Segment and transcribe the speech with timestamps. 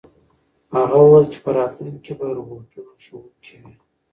[0.75, 3.73] هغه وویل چې په راتلونکي کې به روبوټونه ښوونکي وي.